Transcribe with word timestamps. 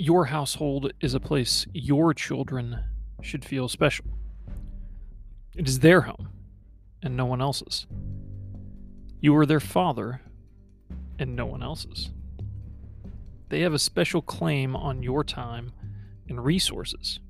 Your 0.00 0.24
household 0.24 0.94
is 1.02 1.12
a 1.12 1.20
place 1.20 1.66
your 1.74 2.14
children 2.14 2.84
should 3.20 3.44
feel 3.44 3.68
special. 3.68 4.06
It 5.54 5.68
is 5.68 5.80
their 5.80 6.00
home 6.00 6.30
and 7.02 7.18
no 7.18 7.26
one 7.26 7.42
else's. 7.42 7.86
You 9.20 9.36
are 9.36 9.44
their 9.44 9.60
father 9.60 10.22
and 11.18 11.36
no 11.36 11.44
one 11.44 11.62
else's. 11.62 12.08
They 13.50 13.60
have 13.60 13.74
a 13.74 13.78
special 13.78 14.22
claim 14.22 14.74
on 14.74 15.02
your 15.02 15.22
time 15.22 15.70
and 16.30 16.42
resources. 16.42 17.20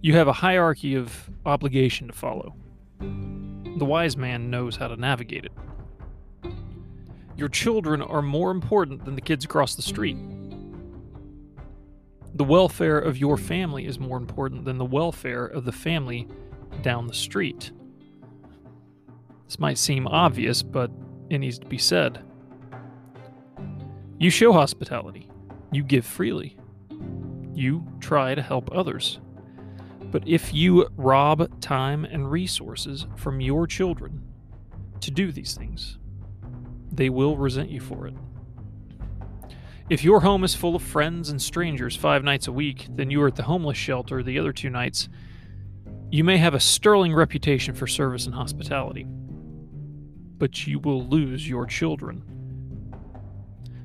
You 0.00 0.14
have 0.14 0.26
a 0.26 0.32
hierarchy 0.32 0.96
of 0.96 1.30
obligation 1.46 2.08
to 2.08 2.12
follow. 2.12 2.56
The 2.98 3.84
wise 3.84 4.16
man 4.16 4.50
knows 4.50 4.74
how 4.74 4.88
to 4.88 4.96
navigate 4.96 5.44
it. 5.44 5.52
Your 7.36 7.48
children 7.48 8.02
are 8.02 8.22
more 8.22 8.50
important 8.50 9.04
than 9.04 9.14
the 9.14 9.20
kids 9.20 9.44
across 9.44 9.76
the 9.76 9.82
street. 9.82 10.16
The 12.34 12.44
welfare 12.44 12.98
of 12.98 13.18
your 13.18 13.36
family 13.36 13.86
is 13.86 13.98
more 13.98 14.16
important 14.16 14.64
than 14.64 14.78
the 14.78 14.84
welfare 14.84 15.46
of 15.46 15.64
the 15.64 15.72
family 15.72 16.28
down 16.82 17.06
the 17.06 17.14
street. 17.14 17.72
This 19.46 19.58
might 19.58 19.78
seem 19.78 20.06
obvious, 20.06 20.62
but 20.62 20.90
it 21.30 21.38
needs 21.38 21.58
to 21.58 21.66
be 21.66 21.78
said. 21.78 22.22
You 24.18 24.30
show 24.30 24.52
hospitality, 24.52 25.28
you 25.72 25.82
give 25.82 26.04
freely, 26.04 26.56
you 27.54 27.86
try 28.00 28.34
to 28.34 28.42
help 28.42 28.70
others. 28.72 29.20
But 30.10 30.26
if 30.26 30.54
you 30.54 30.88
rob 30.96 31.60
time 31.60 32.04
and 32.04 32.30
resources 32.30 33.06
from 33.16 33.40
your 33.40 33.66
children 33.66 34.22
to 35.00 35.10
do 35.10 35.32
these 35.32 35.54
things, 35.54 35.98
they 36.92 37.10
will 37.10 37.36
resent 37.36 37.70
you 37.70 37.80
for 37.80 38.06
it. 38.06 38.14
If 39.90 40.04
your 40.04 40.20
home 40.20 40.44
is 40.44 40.54
full 40.54 40.76
of 40.76 40.82
friends 40.82 41.30
and 41.30 41.40
strangers 41.40 41.96
five 41.96 42.22
nights 42.22 42.46
a 42.46 42.52
week, 42.52 42.86
then 42.90 43.10
you 43.10 43.22
are 43.22 43.28
at 43.28 43.36
the 43.36 43.42
homeless 43.42 43.78
shelter 43.78 44.22
the 44.22 44.38
other 44.38 44.52
two 44.52 44.68
nights. 44.68 45.08
You 46.10 46.24
may 46.24 46.36
have 46.36 46.52
a 46.52 46.60
sterling 46.60 47.14
reputation 47.14 47.74
for 47.74 47.86
service 47.86 48.26
and 48.26 48.34
hospitality, 48.34 49.06
but 50.36 50.66
you 50.66 50.78
will 50.78 51.06
lose 51.06 51.48
your 51.48 51.64
children. 51.64 52.22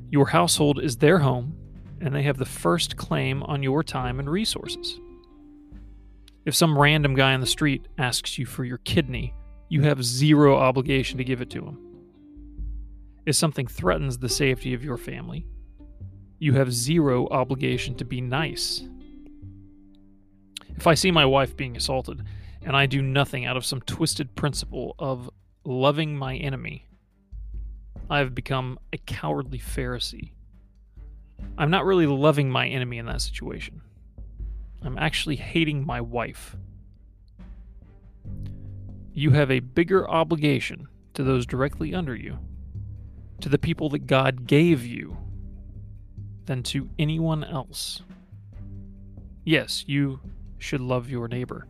Your 0.09 0.27
household 0.27 0.83
is 0.83 0.97
their 0.97 1.19
home, 1.19 1.55
and 2.01 2.13
they 2.13 2.23
have 2.23 2.38
the 2.38 2.45
first 2.45 2.97
claim 2.97 3.41
on 3.43 3.63
your 3.63 3.81
time 3.81 4.19
and 4.19 4.29
resources. 4.29 4.99
If 6.45 6.53
some 6.53 6.77
random 6.77 7.15
guy 7.15 7.33
on 7.33 7.39
the 7.39 7.47
street 7.47 7.88
asks 7.97 8.38
you 8.38 8.45
for 8.45 8.65
your 8.65 8.79
kidney, 8.79 9.33
you 9.69 9.83
have 9.83 10.03
zero 10.03 10.57
obligation 10.57 11.17
to 11.17 11.23
give 11.23 11.39
it 11.39 11.49
to 11.51 11.65
him. 11.65 11.77
If 13.25 13.38
something 13.38 13.67
threatens 13.67 14.17
the 14.17 14.27
safety 14.27 14.73
of 14.73 14.83
your 14.83 14.97
family, 14.97 15.47
you 16.44 16.52
have 16.55 16.73
zero 16.73 17.25
obligation 17.30 17.95
to 17.95 18.03
be 18.03 18.19
nice. 18.19 18.83
If 20.75 20.85
I 20.85 20.94
see 20.94 21.09
my 21.09 21.25
wife 21.25 21.55
being 21.55 21.77
assaulted 21.77 22.22
and 22.61 22.75
I 22.75 22.85
do 22.85 23.02
nothing 23.02 23.45
out 23.45 23.55
of 23.55 23.66
some 23.66 23.80
twisted 23.80 24.35
principle 24.35 24.94
of 25.00 25.30
loving 25.63 26.17
my 26.17 26.35
enemy, 26.35 26.89
I 28.09 28.19
have 28.19 28.35
become 28.35 28.77
a 28.91 28.97
cowardly 28.97 29.58
Pharisee. 29.58 30.31
I'm 31.58 31.72
not 31.72 31.85
really 31.85 32.08
loving 32.08 32.50
my 32.50 32.67
enemy 32.67 32.97
in 32.97 33.05
that 33.05 33.22
situation. 33.22 33.81
I'm 34.81 34.97
actually 34.97 35.38
hating 35.38 35.85
my 35.85 36.02
wife. 36.02 36.57
You 39.13 39.30
have 39.31 39.50
a 39.50 39.61
bigger 39.61 40.09
obligation 40.09 40.89
to 41.13 41.23
those 41.23 41.45
directly 41.45 41.95
under 41.95 42.17
you, 42.17 42.38
to 43.39 43.47
the 43.47 43.57
people 43.57 43.88
that 43.91 44.07
God 44.07 44.45
gave 44.45 44.85
you, 44.85 45.22
than 46.45 46.63
to 46.63 46.89
anyone 46.99 47.44
else. 47.44 48.02
Yes, 49.44 49.84
you 49.88 50.19
should 50.57 50.81
love 50.81 51.09
your 51.09 51.28
neighbor. 51.28 51.67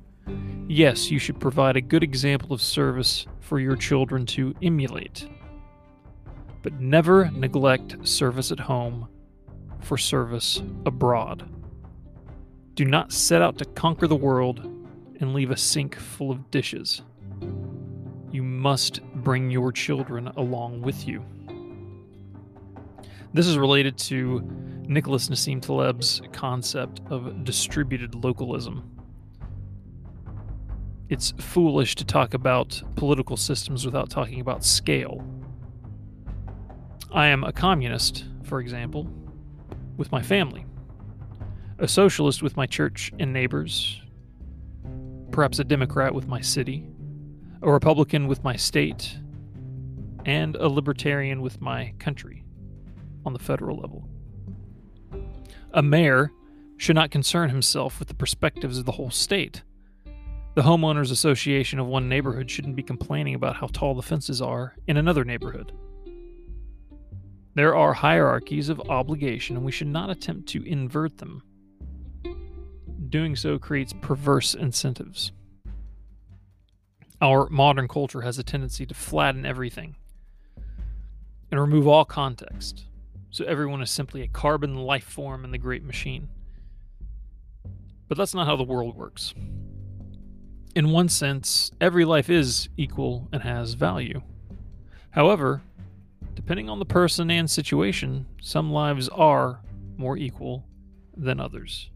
Yes, 0.67 1.11
you 1.11 1.19
should 1.19 1.39
provide 1.39 1.75
a 1.75 1.81
good 1.81 2.03
example 2.03 2.53
of 2.53 2.61
service 2.61 3.25
for 3.39 3.59
your 3.59 3.75
children 3.75 4.25
to 4.27 4.53
emulate. 4.61 5.27
But 6.61 6.79
never 6.79 7.29
neglect 7.31 8.07
service 8.07 8.51
at 8.51 8.59
home 8.59 9.07
for 9.81 9.97
service 9.97 10.61
abroad. 10.85 11.49
Do 12.75 12.85
not 12.85 13.11
set 13.11 13.41
out 13.41 13.57
to 13.57 13.65
conquer 13.65 14.07
the 14.07 14.15
world 14.15 14.59
and 15.19 15.33
leave 15.33 15.51
a 15.51 15.57
sink 15.57 15.95
full 15.95 16.31
of 16.31 16.49
dishes. 16.49 17.01
You 18.31 18.43
must 18.43 19.03
bring 19.15 19.51
your 19.51 19.71
children 19.71 20.27
along 20.37 20.81
with 20.81 21.07
you. 21.07 21.23
This 23.33 23.47
is 23.47 23.57
related 23.57 23.97
to 23.97 24.47
Nicholas 24.87 25.27
Nassim 25.27 25.59
Taleb's 25.59 26.21
concept 26.33 27.01
of 27.09 27.43
distributed 27.43 28.13
localism. 28.13 28.87
It's 31.09 31.33
foolish 31.39 31.95
to 31.95 32.05
talk 32.05 32.35
about 32.35 32.79
political 32.95 33.35
systems 33.35 33.87
without 33.87 34.11
talking 34.11 34.39
about 34.39 34.63
scale. 34.63 35.25
I 37.11 37.25
am 37.25 37.43
a 37.43 37.51
communist, 37.51 38.25
for 38.43 38.59
example, 38.59 39.09
with 39.97 40.11
my 40.11 40.21
family 40.21 40.67
a 41.79 41.87
socialist 41.87 42.43
with 42.43 42.55
my 42.55 42.67
church 42.67 43.11
and 43.17 43.33
neighbors, 43.33 43.99
perhaps 45.31 45.57
a 45.57 45.63
Democrat 45.63 46.13
with 46.13 46.27
my 46.27 46.39
city, 46.39 46.87
a 47.63 47.71
Republican 47.71 48.27
with 48.27 48.43
my 48.43 48.55
state, 48.55 49.17
and 50.23 50.55
a 50.57 50.69
Libertarian 50.69 51.41
with 51.41 51.59
my 51.59 51.91
country 51.97 52.43
on 53.25 53.33
the 53.33 53.39
federal 53.39 53.77
level. 53.77 54.07
A 55.73 55.81
mayor 55.81 56.31
should 56.77 56.95
not 56.95 57.11
concern 57.11 57.49
himself 57.49 57.99
with 57.99 58.07
the 58.07 58.13
perspectives 58.13 58.77
of 58.77 58.85
the 58.85 58.91
whole 58.91 59.11
state. 59.11 59.63
The 60.55 60.61
homeowners 60.61 61.11
association 61.11 61.79
of 61.79 61.87
one 61.87 62.09
neighborhood 62.09 62.49
shouldn't 62.49 62.75
be 62.75 62.83
complaining 62.83 63.35
about 63.35 63.55
how 63.55 63.67
tall 63.67 63.95
the 63.95 64.01
fences 64.01 64.41
are 64.41 64.75
in 64.87 64.97
another 64.97 65.23
neighborhood. 65.23 65.71
There 67.55 67.75
are 67.75 67.93
hierarchies 67.93 68.69
of 68.69 68.81
obligation, 68.89 69.55
and 69.55 69.65
we 69.65 69.71
should 69.71 69.87
not 69.87 70.09
attempt 70.09 70.49
to 70.49 70.63
invert 70.63 71.17
them 71.17 71.43
doing 73.13 73.35
so 73.35 73.59
creates 73.59 73.93
perverse 74.01 74.55
incentives. 74.55 75.31
Our 77.21 77.47
modern 77.49 77.87
culture 77.87 78.21
has 78.21 78.39
a 78.39 78.43
tendency 78.43 78.87
to 78.87 78.95
flatten 78.95 79.45
everything 79.45 79.95
and 81.51 81.61
remove 81.61 81.87
all 81.87 82.05
context, 82.05 82.85
so 83.33 83.43
everyone 83.45 83.81
is 83.81 83.89
simply 83.89 84.21
a 84.21 84.27
carbon 84.27 84.75
life 84.75 85.05
form 85.05 85.43
in 85.43 85.49
the 85.49 85.57
great 85.57 85.83
machine. 85.83 86.29
But 88.07 88.15
that's 88.15 88.35
not 88.35 88.45
how 88.45 88.55
the 88.55 88.63
world 88.63 88.95
works. 88.95 89.33
In 90.75 90.91
one 90.91 91.09
sense, 91.09 91.71
every 91.81 92.05
life 92.05 92.29
is 92.29 92.69
equal 92.77 93.27
and 93.31 93.41
has 93.41 93.73
value. 93.73 94.21
However, 95.09 95.63
depending 96.35 96.69
on 96.69 96.77
the 96.77 96.85
person 96.85 97.31
and 97.31 97.49
situation, 97.49 98.27
some 98.39 98.71
lives 98.71 99.09
are 99.09 99.61
more 99.97 100.15
equal 100.15 100.63
than 101.17 101.39
others. 101.39 101.89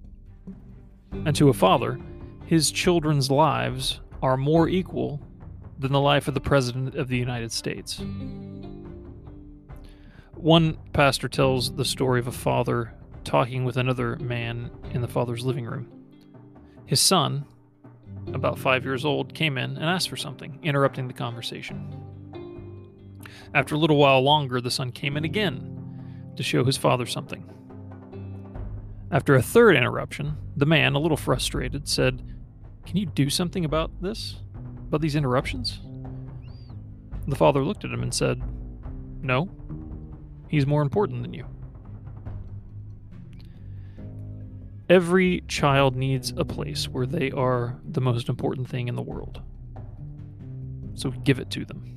And 1.12 1.36
to 1.36 1.50
a 1.50 1.54
father, 1.54 2.00
his 2.48 2.72
children's 2.72 3.30
lives 3.30 4.00
are 4.24 4.38
more 4.38 4.68
equal 4.68 5.22
than 5.78 5.92
the 5.92 6.02
life 6.02 6.28
of 6.28 6.34
the 6.34 6.42
President 6.42 6.96
of 6.96 7.10
the 7.10 7.18
United 7.18 7.52
States. 7.52 8.02
One 10.38 10.78
pastor 10.94 11.28
tells 11.28 11.74
the 11.74 11.84
story 11.84 12.20
of 12.20 12.28
a 12.28 12.32
father 12.32 12.94
talking 13.24 13.66
with 13.66 13.76
another 13.76 14.18
man 14.18 14.70
in 14.92 15.02
the 15.02 15.08
father's 15.08 15.44
living 15.44 15.66
room. 15.66 15.88
His 16.86 17.02
son, 17.02 17.44
about 18.34 18.60
five 18.60 18.86
years 18.86 19.04
old, 19.04 19.34
came 19.34 19.58
in 19.58 19.76
and 19.76 19.84
asked 19.84 20.10
for 20.10 20.16
something, 20.16 20.60
interrupting 20.62 21.08
the 21.08 21.14
conversation. 21.14 21.92
After 23.56 23.74
a 23.74 23.78
little 23.80 23.98
while 23.98 24.22
longer, 24.22 24.62
the 24.62 24.70
son 24.70 24.92
came 24.92 25.18
in 25.18 25.26
again 25.26 26.32
to 26.36 26.44
show 26.44 26.64
his 26.64 26.78
father 26.78 27.08
something. 27.08 27.44
After 29.12 29.36
a 29.36 29.42
third 29.42 29.76
interruption, 29.76 30.38
the 30.56 30.68
man, 30.68 30.94
a 30.94 31.00
little 31.00 31.18
frustrated, 31.18 31.88
said, 31.88 32.22
Can 32.86 32.98
you 32.98 33.08
do 33.08 33.32
something 33.32 33.66
about 33.66 34.04
this? 34.04 34.36
About 34.88 35.02
these 35.02 35.16
interruptions? 35.16 35.80
The 37.28 37.36
father 37.36 37.64
looked 37.64 37.86
at 37.86 37.92
him 37.92 38.04
and 38.04 38.14
said, 38.14 38.42
No, 39.24 39.50
he's 40.48 40.66
more 40.66 40.82
important 40.82 41.22
than 41.22 41.34
you. 41.34 41.46
Every 44.90 45.42
child 45.48 45.96
needs 45.96 46.34
a 46.38 46.46
place 46.46 46.88
where 46.88 47.06
they 47.06 47.32
are 47.32 47.78
the 47.84 48.00
most 48.00 48.30
important 48.30 48.70
thing 48.70 48.88
in 48.88 48.96
the 48.96 49.02
world. 49.02 49.42
So 50.94 51.12
give 51.12 51.40
it 51.40 51.50
to 51.52 51.66
them. 51.66 51.97